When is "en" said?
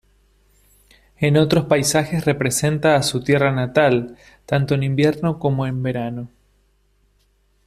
1.19-1.37, 4.73-4.81, 5.67-5.83